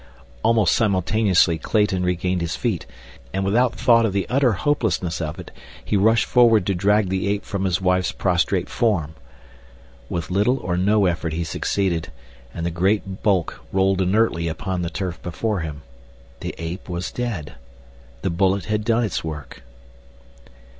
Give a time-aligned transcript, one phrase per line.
[0.41, 2.87] Almost simultaneously Clayton regained his feet,
[3.33, 5.51] and without thought of the utter hopelessness of it,
[5.85, 9.13] he rushed forward to drag the ape from his wife's prostrate form.
[10.09, 12.11] With little or no effort he succeeded,
[12.51, 17.53] and the great bulk rolled inertly upon the turf before him—the ape was dead.
[18.23, 19.61] The bullet had done its work.